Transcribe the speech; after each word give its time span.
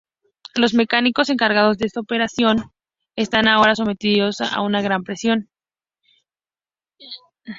Los 0.55 0.73
mecánicos 0.73 1.29
encargados 1.29 1.77
de 1.77 1.85
esta 1.85 1.99
operación 1.99 2.71
están 3.15 3.47
ahora 3.47 3.75
sometidos 3.75 4.41
a 4.41 4.59
una 4.61 4.81
gran 4.81 5.03
presión. 5.03 5.51